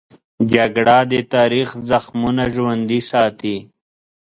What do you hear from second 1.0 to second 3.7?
د تاریخ زخمونه ژوندي ساتي